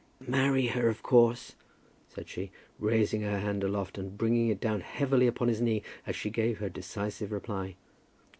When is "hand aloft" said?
3.39-3.99